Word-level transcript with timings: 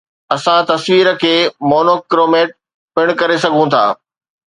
اسان 0.35 0.59
تصوير 0.71 1.07
کي 1.25 1.33
مونوڪروميٽ 1.73 2.49
پڻ 2.95 3.05
ڪري 3.21 3.41
سگهون 3.47 3.67
ٿا 3.79 3.89